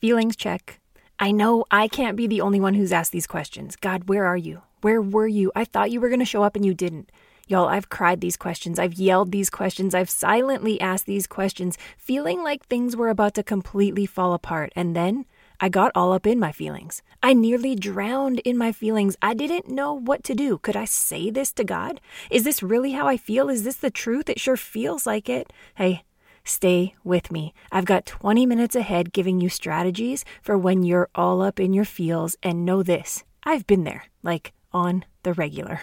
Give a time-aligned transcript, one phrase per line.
[0.00, 0.80] Feelings check.
[1.18, 3.76] I know I can't be the only one who's asked these questions.
[3.76, 4.62] God, where are you?
[4.80, 5.52] Where were you?
[5.54, 7.12] I thought you were going to show up and you didn't.
[7.48, 8.78] Y'all, I've cried these questions.
[8.78, 9.94] I've yelled these questions.
[9.94, 14.72] I've silently asked these questions, feeling like things were about to completely fall apart.
[14.74, 15.26] And then
[15.60, 17.02] I got all up in my feelings.
[17.22, 19.18] I nearly drowned in my feelings.
[19.20, 20.56] I didn't know what to do.
[20.56, 22.00] Could I say this to God?
[22.30, 23.50] Is this really how I feel?
[23.50, 24.30] Is this the truth?
[24.30, 25.52] It sure feels like it.
[25.74, 26.04] Hey,
[26.44, 27.52] stay with me.
[27.72, 31.84] I've got 20 minutes ahead giving you strategies for when you're all up in your
[31.84, 32.36] feels.
[32.42, 35.82] And know this I've been there, like on the regular.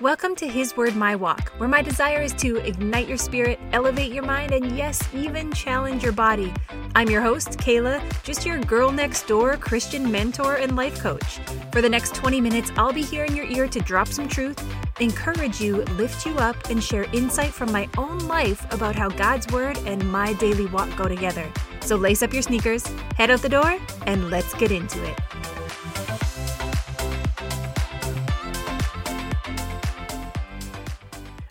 [0.00, 4.12] Welcome to His Word My Walk, where my desire is to ignite your spirit, elevate
[4.12, 6.54] your mind, and yes, even challenge your body.
[6.94, 11.40] I'm your host, Kaela, just your girl next door Christian mentor and life coach.
[11.72, 14.62] For the next 20 minutes, I'll be here in your ear to drop some truth,
[15.00, 19.52] encourage you, lift you up, and share insight from my own life about how God's
[19.52, 21.50] Word and my daily walk go together.
[21.80, 25.18] So lace up your sneakers, head out the door, and let's get into it.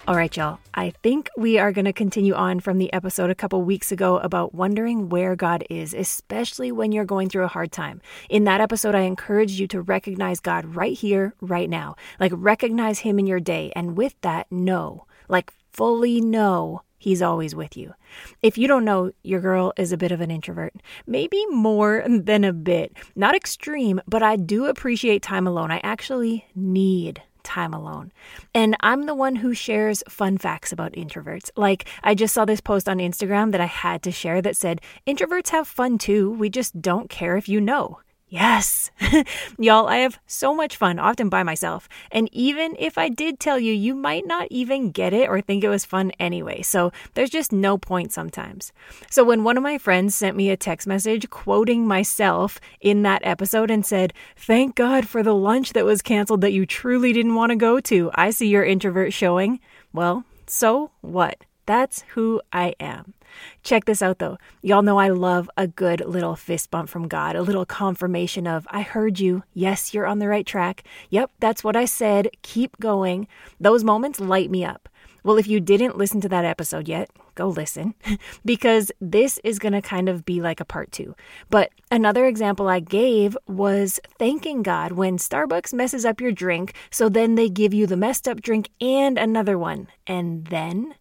[0.07, 0.59] All right, y'all.
[0.73, 4.19] I think we are going to continue on from the episode a couple weeks ago
[4.19, 7.99] about wondering where God is, especially when you're going through a hard time.
[8.29, 11.97] In that episode, I encouraged you to recognize God right here, right now.
[12.21, 13.73] Like, recognize Him in your day.
[13.75, 17.93] And with that, know, like, fully know He's always with you.
[18.41, 20.73] If you don't know, your girl is a bit of an introvert.
[21.05, 22.93] Maybe more than a bit.
[23.17, 25.69] Not extreme, but I do appreciate time alone.
[25.69, 28.11] I actually need time alone.
[28.53, 31.49] And I'm the one who shares fun facts about introverts.
[31.55, 34.81] Like, I just saw this post on Instagram that I had to share that said,
[35.07, 36.29] Introverts have fun too.
[36.29, 37.99] We just don't care if you know.
[38.29, 38.91] Yes.
[39.57, 41.87] Y'all, I have so much fun, often by myself.
[42.11, 45.63] And even if I did tell you, you might not even get it or think
[45.63, 46.61] it was fun anyway.
[46.61, 48.73] So there's just no point sometimes.
[49.09, 53.21] So when one of my friends sent me a text message quoting myself in that
[53.23, 57.35] episode and said, Thank God for the lunch that was canceled that you truly didn't
[57.35, 58.11] want to go to.
[58.13, 59.61] I see your introvert showing.
[59.93, 61.46] Well, so what?
[61.67, 63.13] That's who I am.
[63.61, 64.37] Check this out though.
[64.61, 68.65] Y'all know I love a good little fist bump from God, a little confirmation of,
[68.71, 69.43] I heard you.
[69.53, 70.83] Yes, you're on the right track.
[71.09, 72.29] Yep, that's what I said.
[72.41, 73.27] Keep going.
[73.59, 74.89] Those moments light me up.
[75.23, 77.95] Well, if you didn't listen to that episode yet, go listen
[78.45, 81.15] because this is going to kind of be like a part two.
[81.49, 87.09] But another example I gave was thanking God when Starbucks messes up your drink, so
[87.09, 89.89] then they give you the messed up drink and another one.
[90.07, 90.95] And then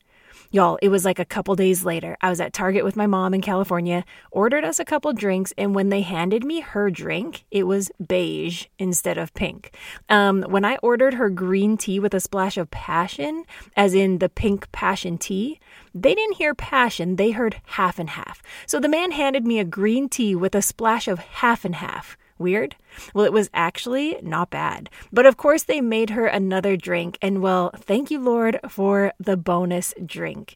[0.56, 2.16] Y'all, it was like a couple days later.
[2.22, 5.74] I was at Target with my mom in California, ordered us a couple drinks, and
[5.74, 9.76] when they handed me her drink, it was beige instead of pink.
[10.08, 13.44] Um, when I ordered her green tea with a splash of passion,
[13.76, 15.60] as in the pink passion tea,
[15.94, 18.42] they didn't hear passion, they heard half and half.
[18.66, 22.16] So the man handed me a green tea with a splash of half and half.
[22.38, 22.76] Weird?
[23.14, 24.91] Well, it was actually not bad.
[25.12, 29.36] But of course, they made her another drink, and well, thank you, Lord, for the
[29.36, 30.54] bonus drink.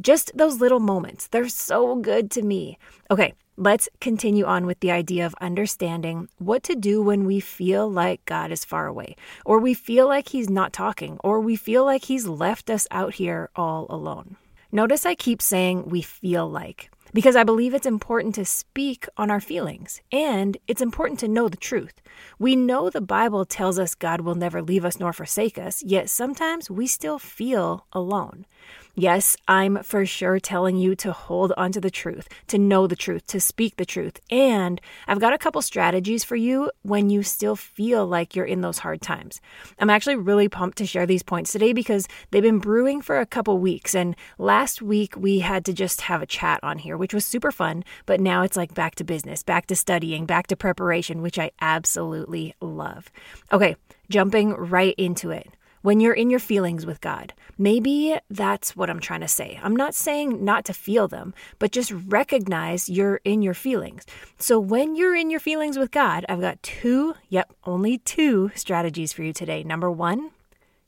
[0.00, 2.78] Just those little moments, they're so good to me.
[3.10, 7.90] Okay, let's continue on with the idea of understanding what to do when we feel
[7.90, 11.84] like God is far away, or we feel like He's not talking, or we feel
[11.84, 14.36] like He's left us out here all alone.
[14.70, 19.30] Notice I keep saying we feel like because I believe it's important to speak on
[19.30, 22.00] our feelings and it's important to know the truth.
[22.38, 26.08] We know the Bible tells us God will never leave us nor forsake us, yet
[26.08, 28.46] sometimes we still feel alone.
[28.94, 33.26] Yes, I'm for sure telling you to hold onto the truth, to know the truth,
[33.28, 34.20] to speak the truth.
[34.30, 38.60] And I've got a couple strategies for you when you still feel like you're in
[38.60, 39.40] those hard times.
[39.78, 43.24] I'm actually really pumped to share these points today because they've been brewing for a
[43.24, 43.94] couple weeks.
[43.94, 47.50] And last week we had to just have a chat on here, which was super
[47.50, 47.84] fun.
[48.04, 51.52] But now it's like back to business, back to studying, back to preparation, which I
[51.62, 53.10] absolutely love.
[53.50, 53.74] Okay,
[54.10, 55.48] jumping right into it
[55.82, 57.34] when you're in your feelings with God.
[57.58, 59.60] Maybe that's what I'm trying to say.
[59.62, 64.06] I'm not saying not to feel them, but just recognize you're in your feelings.
[64.38, 69.12] So when you're in your feelings with God, I've got two, yep, only two strategies
[69.12, 69.62] for you today.
[69.62, 70.30] Number one,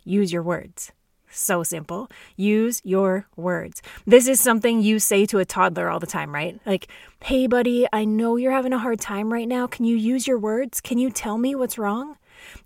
[0.04, 0.92] use your words.
[1.34, 2.08] So simple.
[2.36, 3.82] Use your words.
[4.06, 6.60] This is something you say to a toddler all the time, right?
[6.64, 6.86] Like,
[7.24, 9.66] hey, buddy, I know you're having a hard time right now.
[9.66, 10.80] Can you use your words?
[10.80, 12.16] Can you tell me what's wrong?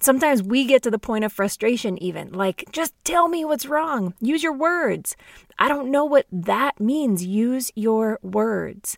[0.00, 4.14] Sometimes we get to the point of frustration, even like, just tell me what's wrong.
[4.20, 5.16] Use your words.
[5.58, 7.24] I don't know what that means.
[7.24, 8.96] Use your words.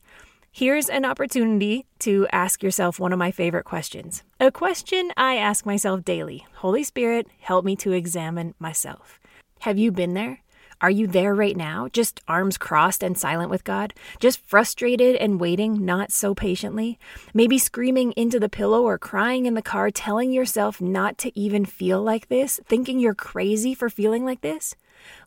[0.52, 4.24] Here's an opportunity to ask yourself one of my favorite questions.
[4.40, 9.20] A question I ask myself daily Holy Spirit, help me to examine myself.
[9.60, 10.42] Have you been there?
[10.82, 13.92] Are you there right now, just arms crossed and silent with God?
[14.18, 16.98] Just frustrated and waiting, not so patiently?
[17.34, 21.66] Maybe screaming into the pillow or crying in the car, telling yourself not to even
[21.66, 24.74] feel like this, thinking you're crazy for feeling like this?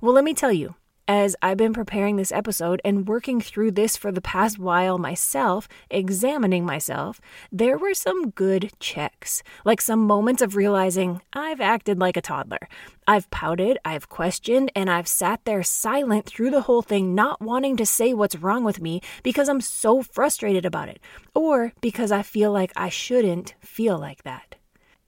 [0.02, 0.74] Well, let me tell you,
[1.08, 5.68] as I've been preparing this episode and working through this for the past while myself,
[5.90, 7.20] examining myself,
[7.52, 12.70] there were some good checks, like some moments of realizing I've acted like a toddler.
[13.06, 17.76] I've pouted, I've questioned, and I've sat there silent through the whole thing, not wanting
[17.78, 21.00] to say what's wrong with me because I'm so frustrated about it,
[21.34, 24.56] or because I feel like I shouldn't feel like that.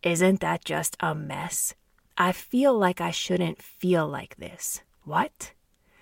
[0.03, 1.73] Isn't that just a mess?
[2.17, 4.81] I feel like I shouldn't feel like this.
[5.03, 5.53] What?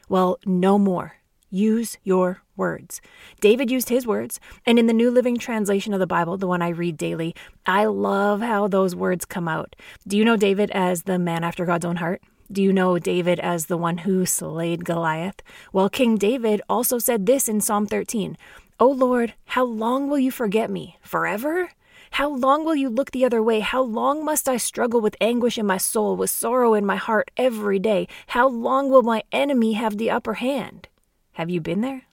[0.09, 1.17] Well, no more.
[1.49, 2.99] Use your words.
[3.39, 6.63] David used his words, and in the New Living Translation of the Bible, the one
[6.63, 7.35] I read daily,
[7.65, 9.75] I love how those words come out.
[10.07, 12.21] Do you know David as the man after God's own heart?
[12.51, 15.41] Do you know David as the one who slayed Goliath?
[15.71, 18.37] Well, King David also said this in Psalm 13
[18.79, 20.97] O Lord, how long will you forget me?
[21.01, 21.69] Forever?
[22.13, 23.59] How long will you look the other way?
[23.59, 27.31] How long must I struggle with anguish in my soul, with sorrow in my heart
[27.37, 28.07] every day?
[28.27, 30.89] How long will my enemy have the upper hand?
[31.31, 32.03] Have you been there?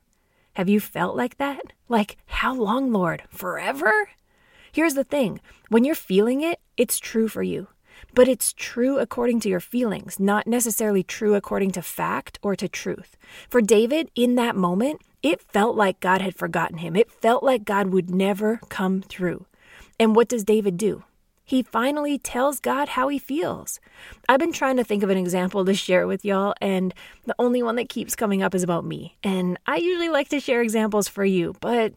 [0.54, 1.74] Have you felt like that?
[1.90, 3.24] Like, how long, Lord?
[3.28, 4.08] Forever?
[4.72, 5.38] Here's the thing
[5.68, 7.66] when you're feeling it, it's true for you.
[8.14, 12.68] But it's true according to your feelings, not necessarily true according to fact or to
[12.68, 13.18] truth.
[13.50, 16.96] For David, in that moment, it felt like God had forgotten him.
[16.96, 19.44] It felt like God would never come through.
[20.00, 21.04] And what does David do?
[21.44, 23.80] He finally tells God how he feels.
[24.28, 26.94] I've been trying to think of an example to share with y'all, and
[27.26, 29.18] the only one that keeps coming up is about me.
[29.22, 31.92] And I usually like to share examples for you, but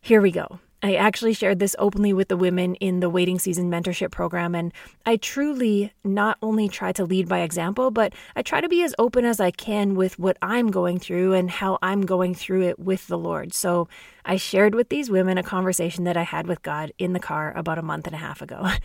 [0.00, 0.60] here we go.
[0.80, 4.54] I actually shared this openly with the women in the waiting season mentorship program.
[4.54, 4.72] And
[5.04, 8.94] I truly not only try to lead by example, but I try to be as
[8.96, 12.78] open as I can with what I'm going through and how I'm going through it
[12.78, 13.52] with the Lord.
[13.54, 13.88] So
[14.28, 17.50] I shared with these women a conversation that I had with God in the car
[17.56, 18.68] about a month and a half ago.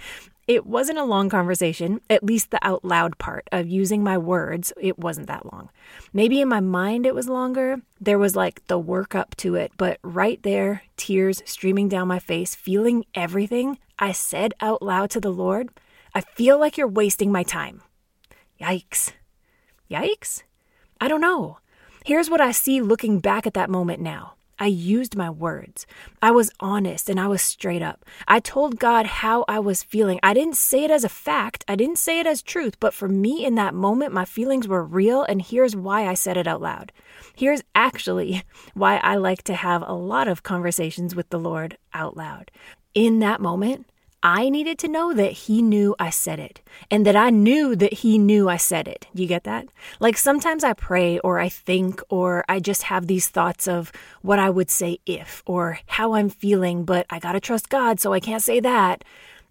[0.45, 4.73] It wasn't a long conversation, at least the out loud part of using my words,
[4.77, 5.69] it wasn't that long.
[6.11, 7.77] Maybe in my mind it was longer.
[8.01, 12.19] There was like the work up to it, but right there, tears streaming down my
[12.19, 15.69] face, feeling everything, I said out loud to the Lord,
[16.13, 17.81] I feel like you're wasting my time.
[18.59, 19.13] Yikes.
[19.89, 20.43] Yikes?
[20.99, 21.59] I don't know.
[22.03, 24.33] Here's what I see looking back at that moment now.
[24.63, 25.85] I used my words.
[26.21, 28.05] I was honest and I was straight up.
[28.29, 30.21] I told God how I was feeling.
[30.23, 33.09] I didn't say it as a fact, I didn't say it as truth, but for
[33.09, 36.61] me in that moment, my feelings were real, and here's why I said it out
[36.61, 36.93] loud.
[37.35, 38.43] Here's actually
[38.73, 42.49] why I like to have a lot of conversations with the Lord out loud.
[42.93, 43.85] In that moment,
[44.25, 47.91] I needed to know that he knew I said it and that I knew that
[47.91, 49.05] he knew I said it.
[49.13, 49.67] You get that?
[49.99, 53.91] Like sometimes I pray or I think or I just have these thoughts of
[54.21, 58.13] what I would say if or how I'm feeling, but I gotta trust God, so
[58.13, 59.03] I can't say that.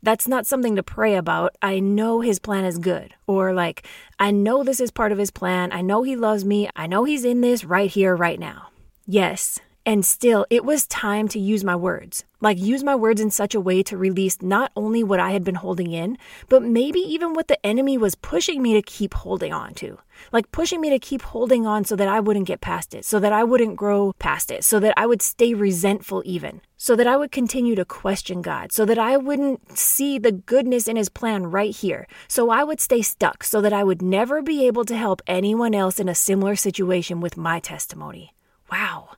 [0.03, 1.55] That's not something to pray about.
[1.61, 3.15] I know his plan is good.
[3.27, 3.87] Or like,
[4.19, 5.71] I know this is part of his plan.
[5.71, 6.71] I know he loves me.
[6.75, 8.71] I know he's in this right here, right now.
[9.07, 12.25] Yes, and still, it was time to use my words.
[12.41, 15.45] Like, use my words in such a way to release not only what I had
[15.45, 16.19] been holding in,
[16.49, 19.99] but maybe even what the enemy was pushing me to keep holding on to.
[20.33, 23.19] Like, pushing me to keep holding on so that I wouldn't get past it, so
[23.21, 27.07] that I wouldn't grow past it, so that I would stay resentful, even, so that
[27.07, 31.09] I would continue to question God, so that I wouldn't see the goodness in His
[31.09, 34.85] plan right here, so I would stay stuck, so that I would never be able
[34.87, 38.35] to help anyone else in a similar situation with my testimony.
[38.71, 39.11] Wow.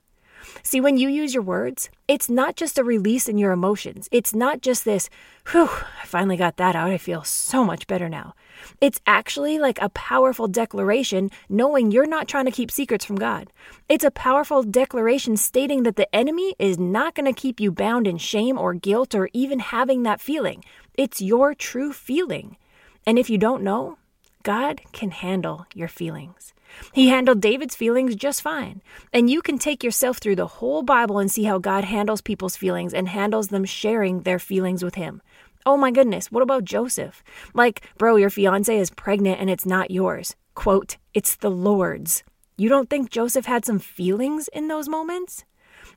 [0.67, 4.09] See, when you use your words, it's not just a release in your emotions.
[4.11, 5.11] It's not just this,
[5.51, 5.69] whew,
[6.01, 6.89] I finally got that out.
[6.89, 8.33] I feel so much better now.
[8.81, 13.53] It's actually like a powerful declaration knowing you're not trying to keep secrets from God.
[13.87, 18.07] It's a powerful declaration stating that the enemy is not going to keep you bound
[18.07, 20.63] in shame or guilt or even having that feeling.
[20.95, 22.57] It's your true feeling.
[23.05, 23.99] And if you don't know,
[24.41, 26.55] God can handle your feelings.
[26.93, 28.81] He handled David's feelings just fine.
[29.13, 32.55] And you can take yourself through the whole Bible and see how God handles people's
[32.55, 35.21] feelings and handles them sharing their feelings with Him.
[35.65, 37.23] Oh my goodness, what about Joseph?
[37.53, 40.35] Like, bro, your fiance is pregnant and it's not yours.
[40.53, 42.23] Quote, it's the Lord's.
[42.55, 45.43] You don't think Joseph had some feelings in those moments?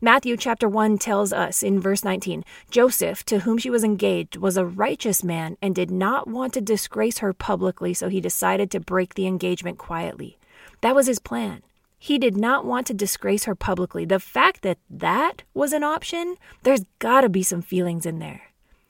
[0.00, 4.56] Matthew chapter 1 tells us in verse 19 Joseph, to whom she was engaged, was
[4.56, 8.80] a righteous man and did not want to disgrace her publicly, so he decided to
[8.80, 10.37] break the engagement quietly.
[10.80, 11.62] That was his plan.
[11.98, 14.04] He did not want to disgrace her publicly.
[14.04, 18.42] The fact that that was an option, there's got to be some feelings in there.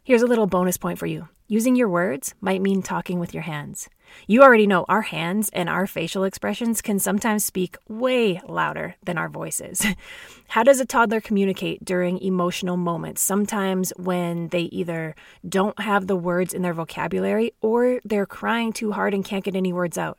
[0.04, 1.28] Here's a little bonus point for you.
[1.50, 3.88] Using your words might mean talking with your hands.
[4.26, 9.16] You already know our hands and our facial expressions can sometimes speak way louder than
[9.16, 9.83] our voices.
[10.49, 13.23] How does a toddler communicate during emotional moments?
[13.23, 15.14] Sometimes when they either
[15.49, 19.57] don't have the words in their vocabulary or they're crying too hard and can't get
[19.57, 20.18] any words out.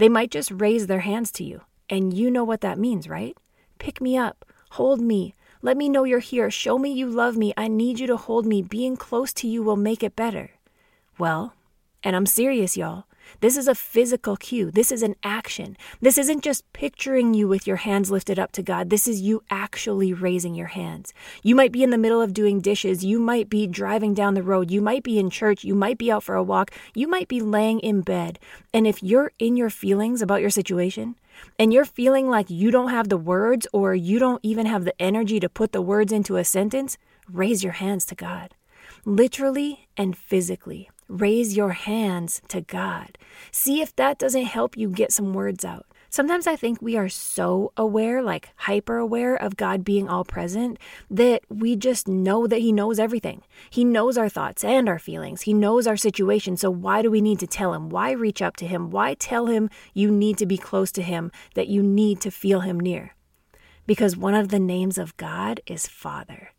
[0.00, 1.60] They might just raise their hands to you.
[1.90, 3.36] And you know what that means, right?
[3.78, 7.52] Pick me up, hold me, let me know you're here, show me you love me,
[7.54, 8.62] I need you to hold me.
[8.62, 10.52] Being close to you will make it better.
[11.18, 11.52] Well,
[12.02, 13.04] and I'm serious, y'all.
[13.40, 14.70] This is a physical cue.
[14.70, 15.76] This is an action.
[16.00, 18.90] This isn't just picturing you with your hands lifted up to God.
[18.90, 21.14] This is you actually raising your hands.
[21.42, 23.04] You might be in the middle of doing dishes.
[23.04, 24.70] You might be driving down the road.
[24.70, 25.64] You might be in church.
[25.64, 26.70] You might be out for a walk.
[26.94, 28.38] You might be laying in bed.
[28.74, 31.16] And if you're in your feelings about your situation,
[31.58, 35.00] and you're feeling like you don't have the words or you don't even have the
[35.00, 36.98] energy to put the words into a sentence,
[37.30, 38.54] raise your hands to God.
[39.04, 40.90] Literally and physically.
[41.10, 43.18] Raise your hands to God.
[43.50, 45.84] See if that doesn't help you get some words out.
[46.08, 50.78] Sometimes I think we are so aware, like hyper aware of God being all present,
[51.10, 53.42] that we just know that He knows everything.
[53.70, 55.42] He knows our thoughts and our feelings.
[55.42, 56.56] He knows our situation.
[56.56, 57.88] So why do we need to tell Him?
[57.88, 58.90] Why reach up to Him?
[58.90, 62.60] Why tell Him you need to be close to Him, that you need to feel
[62.60, 63.16] Him near?
[63.84, 66.50] Because one of the names of God is Father.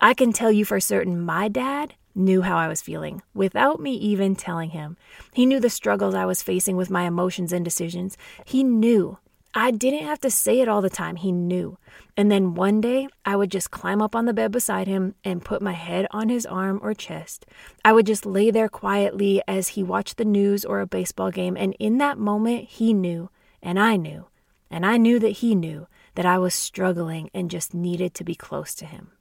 [0.00, 3.94] I can tell you for certain my dad knew how I was feeling without me
[3.94, 4.96] even telling him.
[5.32, 8.18] He knew the struggles I was facing with my emotions and decisions.
[8.44, 9.18] He knew.
[9.54, 11.16] I didn't have to say it all the time.
[11.16, 11.78] He knew.
[12.16, 15.44] And then one day, I would just climb up on the bed beside him and
[15.44, 17.46] put my head on his arm or chest.
[17.84, 21.56] I would just lay there quietly as he watched the news or a baseball game.
[21.56, 23.30] And in that moment, he knew,
[23.62, 24.26] and I knew,
[24.70, 28.34] and I knew that he knew that I was struggling and just needed to be
[28.34, 29.12] close to him.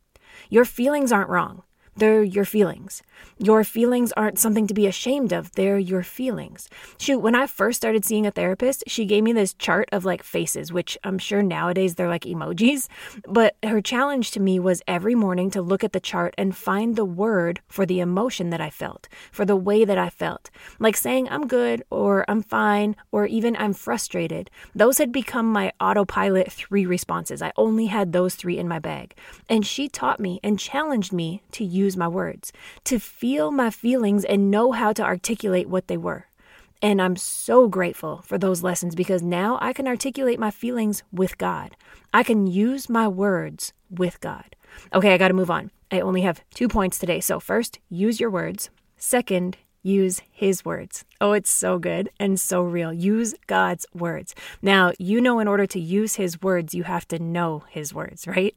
[0.49, 1.63] Your feelings aren't wrong.
[1.97, 3.01] They're your feelings.
[3.39, 5.51] Your feelings aren't something to be ashamed of.
[5.53, 6.69] They're your feelings.
[6.99, 10.21] Shoot, when I first started seeing a therapist, she gave me this chart of like
[10.21, 12.87] faces, which I'm sure nowadays they're like emojis.
[13.27, 16.95] But her challenge to me was every morning to look at the chart and find
[16.95, 20.51] the word for the emotion that I felt, for the way that I felt.
[20.79, 24.51] Like saying I'm good or I'm fine or even I'm frustrated.
[24.75, 27.41] Those had become my autopilot three responses.
[27.41, 29.15] I only had those three in my bag.
[29.49, 32.51] And she taught me and challenged me to use use my words,
[32.83, 36.25] to feel my feelings and know how to articulate what they were.
[36.81, 41.37] And I'm so grateful for those lessons because now I can articulate my feelings with
[41.37, 41.75] God.
[42.13, 44.55] I can use my words with God.
[44.93, 45.71] Okay, I got to move on.
[45.89, 47.21] I only have two points today.
[47.21, 48.69] So, first, use your words.
[48.97, 51.05] Second, use his words.
[51.21, 52.91] Oh, it's so good and so real.
[52.93, 54.35] Use God's words.
[54.61, 58.27] Now, you know, in order to use his words, you have to know his words,
[58.27, 58.55] right?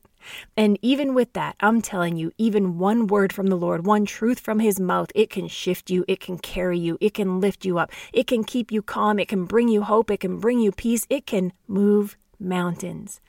[0.56, 4.40] And even with that, I'm telling you, even one word from the Lord, one truth
[4.40, 7.78] from his mouth, it can shift you, it can carry you, it can lift you
[7.78, 10.72] up, it can keep you calm, it can bring you hope, it can bring you
[10.72, 13.20] peace, it can move mountains.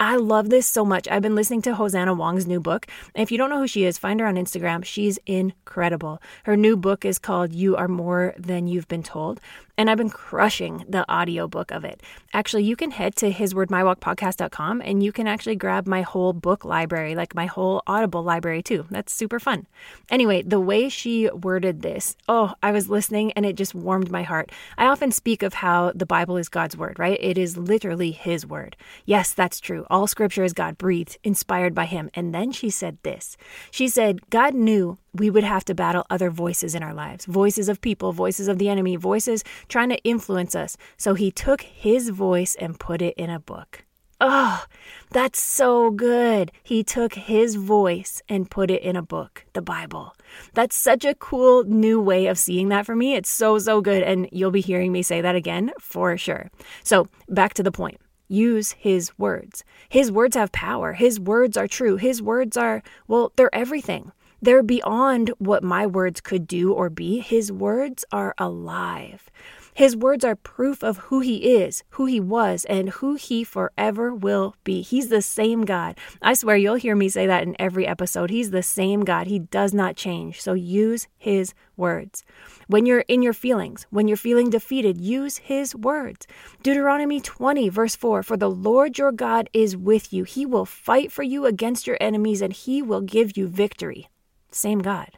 [0.00, 1.06] I love this so much.
[1.06, 2.88] I've been listening to Hosanna Wong's new book.
[3.14, 4.84] If you don't know who she is, find her on Instagram.
[4.84, 6.20] She's incredible.
[6.44, 9.40] Her new book is called You Are More Than You've Been Told
[9.76, 12.02] and I've been crushing the audiobook of it.
[12.32, 17.14] Actually, you can head to hiswordmywalkpodcast.com and you can actually grab my whole book library,
[17.14, 18.86] like my whole Audible library too.
[18.90, 19.66] That's super fun.
[20.10, 24.22] Anyway, the way she worded this, oh, I was listening and it just warmed my
[24.22, 24.52] heart.
[24.78, 27.18] I often speak of how the Bible is God's word, right?
[27.20, 28.76] It is literally his word.
[29.04, 29.86] Yes, that's true.
[29.90, 32.10] All scripture is God breathed, inspired by him.
[32.14, 33.36] And then she said this.
[33.70, 37.68] She said, God knew we would have to battle other voices in our lives voices
[37.68, 40.76] of people, voices of the enemy, voices trying to influence us.
[40.96, 43.84] So he took his voice and put it in a book.
[44.20, 44.64] Oh,
[45.10, 46.52] that's so good.
[46.62, 50.14] He took his voice and put it in a book, the Bible.
[50.54, 53.14] That's such a cool new way of seeing that for me.
[53.14, 54.02] It's so, so good.
[54.02, 56.50] And you'll be hearing me say that again for sure.
[56.84, 59.64] So, back to the point use his words.
[59.88, 60.94] His words have power.
[60.94, 61.96] His words are true.
[61.96, 64.12] His words are, well, they're everything.
[64.44, 67.20] They're beyond what my words could do or be.
[67.20, 69.30] His words are alive.
[69.72, 74.14] His words are proof of who he is, who he was, and who he forever
[74.14, 74.82] will be.
[74.82, 75.96] He's the same God.
[76.20, 78.28] I swear you'll hear me say that in every episode.
[78.28, 79.28] He's the same God.
[79.28, 80.42] He does not change.
[80.42, 82.22] So use his words.
[82.66, 86.26] When you're in your feelings, when you're feeling defeated, use his words.
[86.62, 90.24] Deuteronomy 20, verse 4 For the Lord your God is with you.
[90.24, 94.10] He will fight for you against your enemies, and he will give you victory.
[94.54, 95.10] Same God.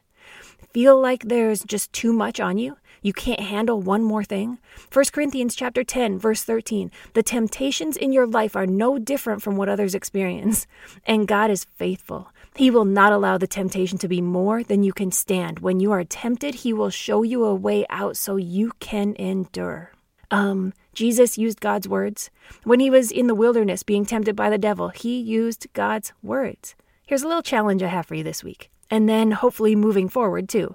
[0.72, 2.76] Feel like there's just too much on you?
[3.02, 4.58] You can't handle one more thing?
[4.92, 6.90] 1 Corinthians chapter 10 verse 13.
[7.14, 10.66] The temptations in your life are no different from what others experience,
[11.06, 12.32] and God is faithful.
[12.56, 15.60] He will not allow the temptation to be more than you can stand.
[15.60, 19.92] When you are tempted, He will show you a way out so you can endure.
[20.30, 22.30] Um, Jesus used God's words.
[22.64, 26.74] When he was in the wilderness being tempted by the devil, he used God's words.
[27.06, 30.48] Here's a little challenge I have for you this week, and then hopefully moving forward
[30.48, 30.74] too.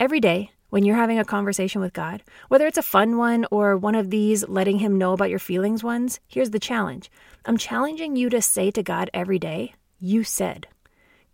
[0.00, 3.76] Every day, when you're having a conversation with God, whether it's a fun one or
[3.76, 7.10] one of these letting Him know about your feelings ones, here's the challenge.
[7.44, 10.66] I'm challenging you to say to God every day, You said.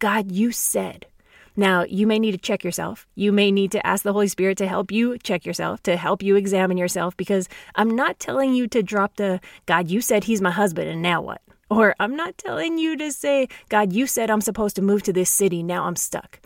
[0.00, 1.06] God, you said.
[1.56, 3.06] Now, you may need to check yourself.
[3.16, 6.22] You may need to ask the Holy Spirit to help you check yourself, to help
[6.22, 10.40] you examine yourself, because I'm not telling you to drop the God, you said he's
[10.40, 11.42] my husband, and now what?
[11.70, 15.12] Or I'm not telling you to say, God, you said I'm supposed to move to
[15.12, 16.40] this city, now I'm stuck.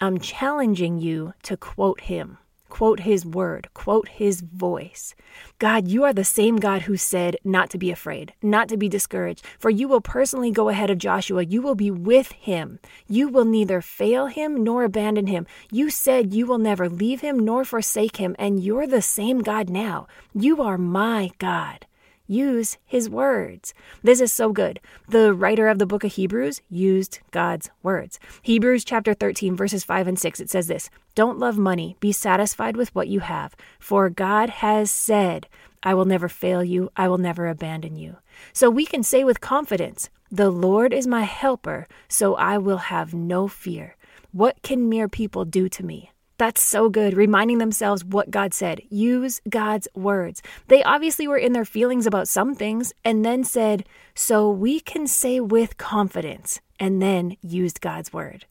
[0.00, 2.38] I'm challenging you to quote him
[2.74, 5.14] quote his word, quote his voice.
[5.60, 8.88] God, you are the same God who said not to be afraid, not to be
[8.88, 11.44] discouraged, for you will personally go ahead of Joshua.
[11.44, 12.80] You will be with him.
[13.06, 15.46] You will neither fail him nor abandon him.
[15.70, 19.70] You said you will never leave him nor forsake him, and you're the same God
[19.70, 20.08] now.
[20.34, 21.86] You are my God
[22.26, 23.74] use his words.
[24.02, 24.80] This is so good.
[25.08, 28.18] The writer of the book of Hebrews used God's words.
[28.42, 32.76] Hebrews chapter 13, verses 5 and 6, it says this Don't love money, be satisfied
[32.76, 35.48] with what you have, for God has said,
[35.82, 38.16] I will never fail you, I will never abandon you.
[38.52, 43.12] So we can say with confidence, The Lord is my helper, so I will have
[43.12, 43.96] no fear.
[44.32, 46.10] What can mere people do to me?
[46.36, 48.80] That's so good, reminding themselves what God said.
[48.90, 50.42] Use God's words.
[50.66, 53.84] They obviously were in their feelings about some things and then said,
[54.16, 58.46] So we can say with confidence, and then used God's word.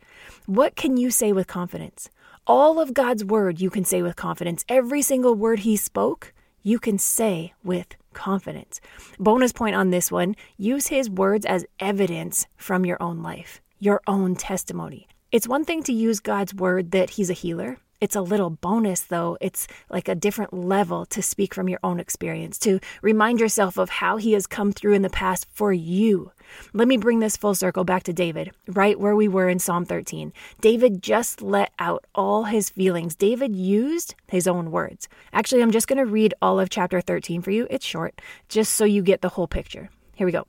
[0.46, 2.10] What can you say with confidence?
[2.48, 4.64] All of God's word you can say with confidence.
[4.70, 8.80] Every single word He spoke, you can say with confidence.
[9.20, 14.02] Bonus point on this one use His words as evidence from your own life, your
[14.08, 15.08] own testimony.
[15.34, 17.80] It's one thing to use God's word that He's a healer.
[18.00, 19.36] It's a little bonus, though.
[19.42, 23.90] It's like a different level to speak from your own experience, to remind yourself of
[23.90, 26.32] how He has come through in the past for you.
[26.72, 29.86] Let me bring this full circle back to David, right where we were in Psalm
[29.86, 30.32] 13.
[30.62, 33.16] David just let out all his feelings.
[33.16, 35.10] David used his own words.
[35.34, 37.66] Actually, I'm just going to read all of chapter 13 for you.
[37.72, 39.90] It's short, just so you get the whole picture.
[40.14, 40.46] Here we go.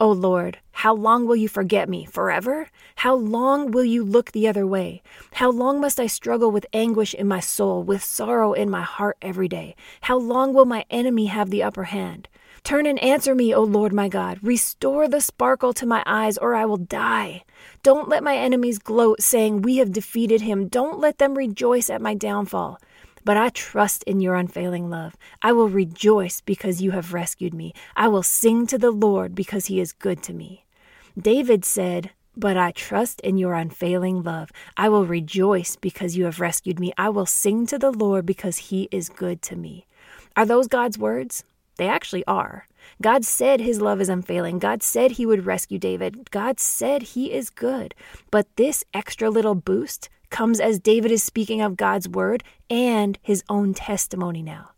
[0.00, 2.04] O Lord, how long will you forget me?
[2.04, 2.68] Forever?
[2.94, 5.02] How long will you look the other way?
[5.32, 9.16] How long must I struggle with anguish in my soul, with sorrow in my heart
[9.20, 9.74] every day?
[10.02, 12.28] How long will my enemy have the upper hand?
[12.62, 14.38] Turn and answer me, O Lord my God.
[14.40, 17.42] Restore the sparkle to my eyes, or I will die.
[17.82, 20.68] Don't let my enemies gloat, saying, We have defeated him.
[20.68, 22.78] Don't let them rejoice at my downfall.
[23.28, 25.14] But I trust in your unfailing love.
[25.42, 27.74] I will rejoice because you have rescued me.
[27.94, 30.64] I will sing to the Lord because he is good to me.
[31.14, 34.50] David said, But I trust in your unfailing love.
[34.78, 36.94] I will rejoice because you have rescued me.
[36.96, 39.84] I will sing to the Lord because he is good to me.
[40.34, 41.44] Are those God's words?
[41.76, 42.66] They actually are.
[43.02, 44.58] God said his love is unfailing.
[44.58, 46.30] God said he would rescue David.
[46.30, 47.94] God said he is good.
[48.30, 53.42] But this extra little boost comes as David is speaking of God's word and his
[53.48, 54.70] own testimony now.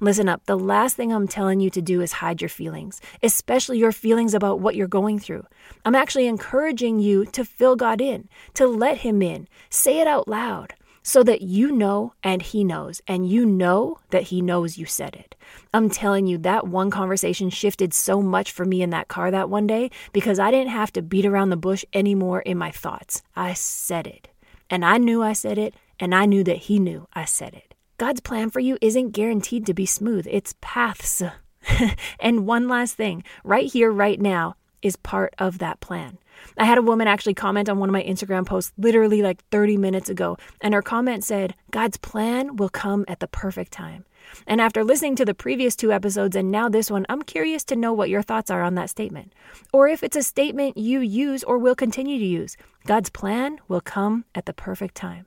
[0.00, 3.78] Listen up, the last thing I'm telling you to do is hide your feelings, especially
[3.78, 5.46] your feelings about what you're going through.
[5.84, 9.48] I'm actually encouraging you to fill God in, to let Him in.
[9.70, 14.24] Say it out loud so that you know and He knows, and you know that
[14.24, 15.36] He knows you said it.
[15.72, 19.50] I'm telling you, that one conversation shifted so much for me in that car that
[19.50, 23.22] one day because I didn't have to beat around the bush anymore in my thoughts.
[23.36, 24.28] I said it.
[24.74, 27.76] And I knew I said it, and I knew that He knew I said it.
[27.96, 31.22] God's plan for you isn't guaranteed to be smooth, it's paths.
[32.18, 36.18] and one last thing right here, right now, is part of that plan.
[36.58, 39.76] I had a woman actually comment on one of my Instagram posts literally like 30
[39.78, 44.04] minutes ago, and her comment said, God's plan will come at the perfect time.
[44.46, 47.76] And after listening to the previous two episodes and now this one, I'm curious to
[47.76, 49.32] know what your thoughts are on that statement.
[49.72, 52.56] Or if it's a statement you use or will continue to use.
[52.86, 55.26] God's plan will come at the perfect time.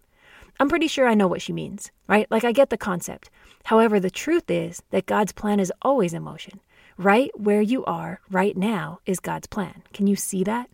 [0.60, 2.30] I'm pretty sure I know what she means, right?
[2.32, 3.30] Like I get the concept.
[3.66, 6.60] However, the truth is that God's plan is always in motion.
[6.98, 9.84] Right where you are right now is God's plan.
[9.94, 10.68] Can you see that?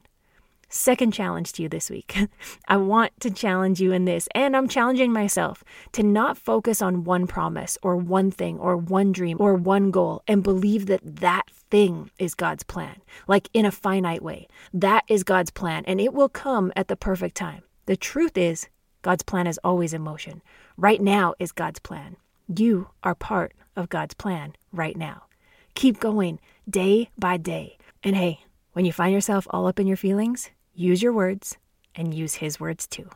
[0.69, 2.15] Second challenge to you this week.
[2.69, 7.03] I want to challenge you in this, and I'm challenging myself to not focus on
[7.03, 11.51] one promise or one thing or one dream or one goal and believe that that
[11.51, 14.47] thing is God's plan, like in a finite way.
[14.73, 17.63] That is God's plan, and it will come at the perfect time.
[17.85, 18.69] The truth is,
[19.01, 20.41] God's plan is always in motion.
[20.77, 22.15] Right now is God's plan.
[22.47, 25.23] You are part of God's plan right now.
[25.75, 27.77] Keep going day by day.
[28.03, 28.39] And hey,
[28.73, 31.57] when you find yourself all up in your feelings, use your words,
[31.95, 33.09] and use His words too.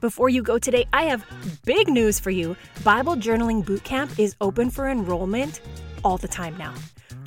[0.00, 1.24] Before you go today, I have
[1.64, 2.56] big news for you.
[2.82, 5.60] Bible Journaling Bootcamp is open for enrollment
[6.02, 6.74] all the time now.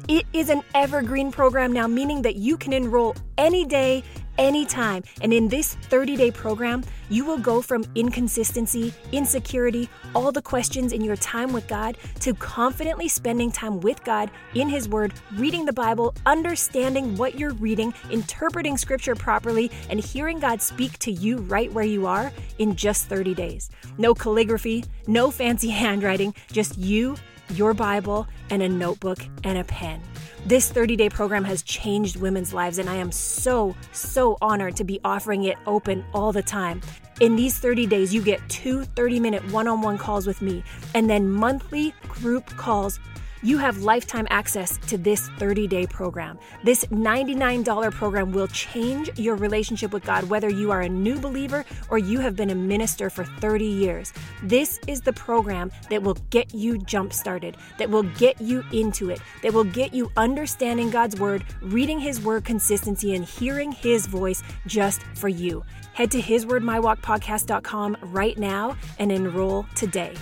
[0.08, 4.04] It is an evergreen program now, meaning that you can enroll any day,
[4.38, 5.04] anytime.
[5.22, 10.94] And in this 30 day program, you will go from inconsistency, insecurity, all the questions
[10.94, 15.66] in your time with God to confidently spending time with God in His Word, reading
[15.66, 21.38] the Bible, understanding what you're reading, interpreting Scripture properly, and hearing God speak to you
[21.38, 23.70] right where you are in just 30 days.
[23.98, 27.16] No calligraphy, no fancy handwriting, just you,
[27.50, 30.02] your Bible, and a notebook and a pen.
[30.46, 34.84] This 30 day program has changed women's lives, and I am so, so honored to
[34.84, 36.82] be offering it open all the time.
[37.22, 40.62] In these 30 days, you get two 30 minute one on one calls with me,
[40.94, 43.00] and then monthly group calls
[43.44, 46.40] you have lifetime access to this 30 day program.
[46.64, 51.66] This $99 program will change your relationship with God, whether you are a new believer
[51.90, 54.14] or you have been a minister for 30 years.
[54.42, 59.10] This is the program that will get you jump started, that will get you into
[59.10, 64.08] it, that will get you understanding God's word, reading His word consistency, and hearing His
[64.08, 65.64] voice just for you.
[65.94, 70.16] Head to hiswordmywalkpodcast.com right now and enroll today.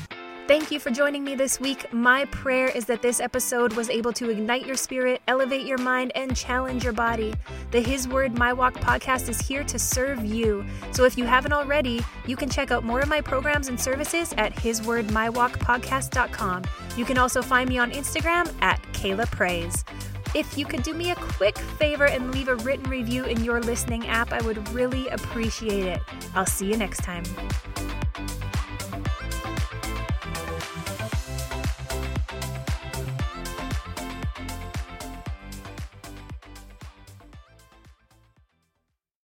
[0.51, 1.93] Thank you for joining me this week.
[1.93, 6.11] My prayer is that this episode was able to ignite your spirit, elevate your mind,
[6.13, 7.33] and challenge your body.
[7.71, 10.65] The His Word My Walk podcast is here to serve you.
[10.91, 14.33] So if you haven't already, you can check out more of my programs and services
[14.37, 16.63] at hiswordmywalkpodcast.com.
[16.97, 19.85] You can also find me on Instagram at Kaela Praise.
[20.35, 23.61] If you could do me a quick favor and leave a written review in your
[23.61, 26.01] listening app, I would really appreciate it.
[26.35, 27.23] I'll see you next time.